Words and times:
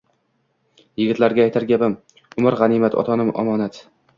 Yigitlarga 1.01 1.45
aytar 1.45 1.67
gapim: 1.73 1.97
umr– 2.41 2.59
g‘animat, 2.63 2.99
ota-ona– 3.03 3.29
omonat. 3.45 3.83